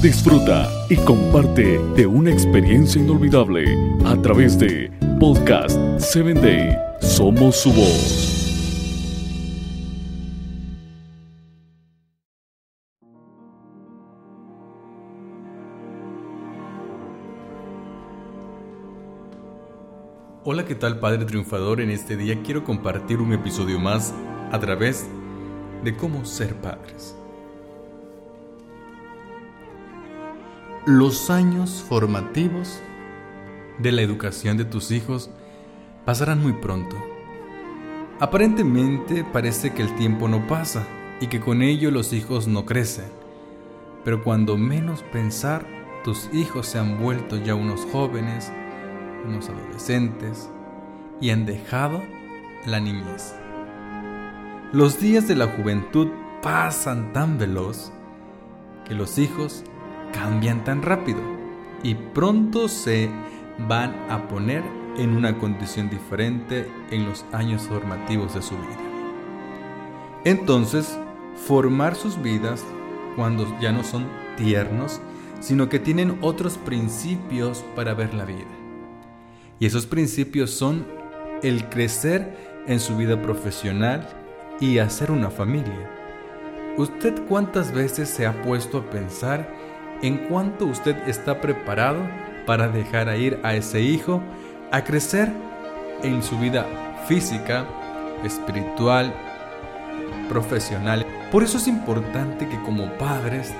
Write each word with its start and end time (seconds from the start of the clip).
Disfruta 0.00 0.70
y 0.88 0.96
comparte 0.96 1.78
de 1.96 2.06
una 2.06 2.30
experiencia 2.30 3.00
inolvidable 3.00 3.64
a 4.04 4.16
través 4.22 4.56
de 4.58 4.90
Podcast 5.18 5.76
7 5.98 6.34
Day. 6.34 6.76
Somos 7.00 7.56
su 7.56 7.72
voz. 7.72 8.36
Hola, 20.44 20.64
¿qué 20.64 20.76
tal 20.76 21.00
Padre 21.00 21.24
Triunfador? 21.24 21.80
En 21.80 21.90
este 21.90 22.16
día 22.16 22.40
quiero 22.44 22.62
compartir 22.62 23.18
un 23.18 23.32
episodio 23.32 23.80
más 23.80 24.14
a 24.52 24.60
través 24.60 25.08
de 25.82 25.96
cómo 25.96 26.24
ser 26.24 26.54
padres. 26.60 27.16
Los 30.86 31.30
años 31.30 31.82
formativos 31.82 32.80
de 33.80 33.90
la 33.90 34.02
educación 34.02 34.56
de 34.56 34.64
tus 34.64 34.92
hijos 34.92 35.30
pasarán 36.04 36.40
muy 36.40 36.52
pronto. 36.52 36.94
Aparentemente 38.20 39.24
parece 39.24 39.74
que 39.74 39.82
el 39.82 39.92
tiempo 39.96 40.28
no 40.28 40.46
pasa 40.46 40.86
y 41.20 41.26
que 41.26 41.40
con 41.40 41.62
ello 41.62 41.90
los 41.90 42.12
hijos 42.12 42.46
no 42.46 42.64
crecen, 42.66 43.10
pero 44.04 44.22
cuando 44.22 44.56
menos 44.56 45.02
pensar, 45.02 45.66
tus 46.04 46.30
hijos 46.32 46.68
se 46.68 46.78
han 46.78 47.02
vuelto 47.02 47.36
ya 47.36 47.56
unos 47.56 47.84
jóvenes, 47.90 48.52
unos 49.26 49.48
adolescentes 49.48 50.48
y 51.20 51.30
han 51.30 51.46
dejado 51.46 52.00
la 52.64 52.78
niñez. 52.78 53.34
Los 54.72 55.00
días 55.00 55.26
de 55.26 55.34
la 55.34 55.48
juventud 55.48 56.06
pasan 56.44 57.12
tan 57.12 57.38
veloz 57.38 57.90
que 58.84 58.94
los 58.94 59.18
hijos 59.18 59.64
cambian 60.16 60.64
tan 60.64 60.82
rápido 60.82 61.20
y 61.82 61.94
pronto 61.94 62.68
se 62.68 63.10
van 63.68 63.94
a 64.08 64.26
poner 64.28 64.62
en 64.96 65.14
una 65.14 65.38
condición 65.38 65.90
diferente 65.90 66.66
en 66.90 67.06
los 67.06 67.24
años 67.32 67.62
formativos 67.62 68.34
de 68.34 68.40
su 68.40 68.54
vida. 68.54 68.80
Entonces, 70.24 70.98
formar 71.46 71.94
sus 71.94 72.20
vidas 72.22 72.64
cuando 73.14 73.46
ya 73.60 73.72
no 73.72 73.84
son 73.84 74.06
tiernos, 74.36 75.02
sino 75.40 75.68
que 75.68 75.78
tienen 75.78 76.18
otros 76.22 76.56
principios 76.56 77.62
para 77.74 77.92
ver 77.92 78.14
la 78.14 78.24
vida. 78.24 78.46
Y 79.60 79.66
esos 79.66 79.86
principios 79.86 80.50
son 80.50 80.86
el 81.42 81.68
crecer 81.68 82.64
en 82.66 82.80
su 82.80 82.96
vida 82.96 83.20
profesional 83.20 84.08
y 84.60 84.78
hacer 84.78 85.10
una 85.10 85.30
familia. 85.30 85.90
¿Usted 86.78 87.14
cuántas 87.28 87.72
veces 87.72 88.08
se 88.08 88.26
ha 88.26 88.42
puesto 88.42 88.78
a 88.78 88.90
pensar 88.90 89.55
en 90.02 90.18
cuánto 90.28 90.66
usted 90.66 90.96
está 91.08 91.40
preparado 91.40 92.00
para 92.46 92.68
dejar 92.68 93.08
a 93.08 93.16
ir 93.16 93.40
a 93.42 93.54
ese 93.54 93.80
hijo 93.80 94.22
a 94.70 94.84
crecer 94.84 95.32
en 96.02 96.22
su 96.22 96.38
vida 96.38 96.66
física, 97.06 97.66
espiritual, 98.24 99.14
profesional? 100.28 101.06
Por 101.30 101.42
eso 101.42 101.58
es 101.58 101.66
importante 101.66 102.48
que 102.48 102.60
como 102.62 102.90
padres 102.98 103.52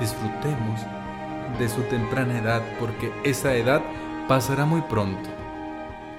disfrutemos 0.00 0.80
de 1.58 1.68
su 1.68 1.82
temprana 1.82 2.38
edad 2.38 2.62
porque 2.78 3.12
esa 3.24 3.54
edad 3.54 3.82
pasará 4.26 4.64
muy 4.64 4.82
pronto. 4.82 5.28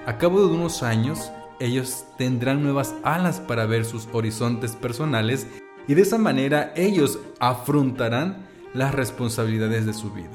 A 0.06 0.18
cabo 0.18 0.40
de 0.40 0.54
unos 0.54 0.82
años, 0.82 1.30
ellos 1.60 2.04
tendrán 2.16 2.62
nuevas 2.62 2.94
alas 3.02 3.40
para 3.40 3.66
ver 3.66 3.84
sus 3.84 4.08
horizontes 4.12 4.74
personales 4.74 5.46
y 5.86 5.94
de 5.94 6.02
esa 6.02 6.18
manera 6.18 6.72
ellos 6.74 7.18
afrontarán 7.38 8.49
las 8.74 8.94
responsabilidades 8.94 9.86
de 9.86 9.92
su 9.92 10.10
vida, 10.12 10.30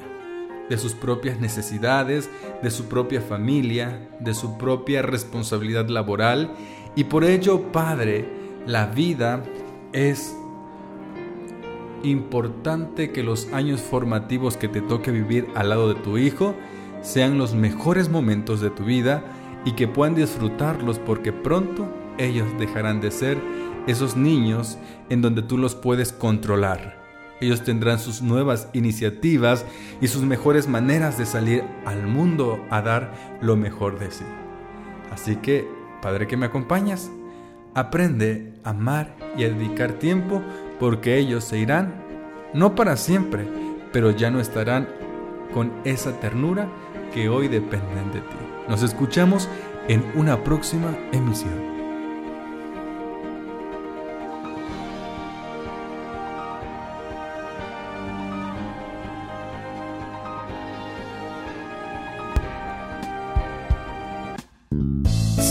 de 0.69 0.77
sus 0.77 0.93
propias 0.93 1.39
necesidades, 1.39 2.29
de 2.61 2.71
su 2.71 2.85
propia 2.85 3.21
familia, 3.21 4.09
de 4.19 4.33
su 4.33 4.57
propia 4.57 5.01
responsabilidad 5.01 5.87
laboral 5.89 6.53
y 6.95 7.03
por 7.05 7.25
ello, 7.25 7.71
Padre, 7.71 8.25
la 8.65 8.87
vida 8.87 9.43
es 9.91 10.35
importante 12.03 13.11
que 13.11 13.23
los 13.23 13.51
años 13.51 13.81
formativos 13.81 14.57
que 14.57 14.67
te 14.67 14.81
toque 14.81 15.11
vivir 15.11 15.47
al 15.55 15.69
lado 15.69 15.93
de 15.93 15.99
tu 16.01 16.17
hijo 16.17 16.55
sean 17.01 17.37
los 17.37 17.53
mejores 17.53 18.09
momentos 18.09 18.61
de 18.61 18.69
tu 18.69 18.85
vida 18.85 19.23
y 19.65 19.73
que 19.73 19.87
puedan 19.87 20.15
disfrutarlos 20.15 20.99
porque 20.99 21.33
pronto 21.33 21.87
ellos 22.17 22.47
dejarán 22.57 23.01
de 23.01 23.11
ser 23.11 23.37
esos 23.87 24.15
niños 24.15 24.77
en 25.09 25.21
donde 25.21 25.41
tú 25.41 25.57
los 25.57 25.75
puedes 25.75 26.13
controlar. 26.13 27.04
Ellos 27.41 27.63
tendrán 27.63 27.99
sus 27.99 28.21
nuevas 28.21 28.69
iniciativas 28.73 29.65
y 30.01 30.07
sus 30.07 30.23
mejores 30.23 30.67
maneras 30.67 31.17
de 31.17 31.25
salir 31.25 31.63
al 31.85 32.07
mundo 32.07 32.63
a 32.69 32.81
dar 32.81 33.13
lo 33.41 33.55
mejor 33.55 33.99
de 33.99 34.11
sí. 34.11 34.23
Así 35.11 35.35
que, 35.37 35.67
Padre 36.01 36.27
que 36.27 36.37
me 36.37 36.45
acompañas, 36.45 37.11
aprende 37.73 38.53
a 38.63 38.69
amar 38.69 39.15
y 39.37 39.43
a 39.43 39.49
dedicar 39.49 39.93
tiempo 39.93 40.41
porque 40.79 41.17
ellos 41.17 41.43
se 41.43 41.57
irán, 41.57 41.93
no 42.53 42.75
para 42.75 42.95
siempre, 42.95 43.45
pero 43.91 44.11
ya 44.11 44.31
no 44.31 44.39
estarán 44.39 44.87
con 45.53 45.71
esa 45.83 46.19
ternura 46.19 46.67
que 47.13 47.29
hoy 47.29 47.47
dependen 47.47 48.11
de 48.11 48.19
ti. 48.19 48.35
Nos 48.67 48.81
escuchamos 48.83 49.49
en 49.87 50.03
una 50.15 50.43
próxima 50.43 50.95
emisión. 51.11 51.74